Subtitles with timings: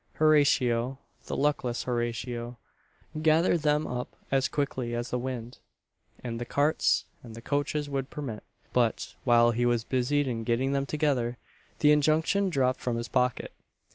[0.13, 0.97] Horatio
[1.27, 2.57] the luckless Horatio
[3.21, 5.59] gathered them up as quickly as the wind,
[6.23, 8.41] and the carts, and the coaches would permit;
[8.73, 11.37] but, whilst he was busied in getting them together,
[11.81, 13.51] the injunction dropped from his pocket.